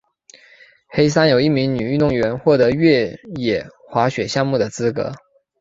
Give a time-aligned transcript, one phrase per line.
[0.87, 5.11] 黑山有一名女运动员获得越野滑雪项目的资格。